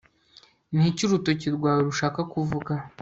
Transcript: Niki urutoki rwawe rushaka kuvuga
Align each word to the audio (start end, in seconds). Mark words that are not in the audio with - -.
Niki 0.73 1.01
urutoki 1.05 1.47
rwawe 1.55 1.81
rushaka 1.87 2.19
kuvuga 2.31 2.73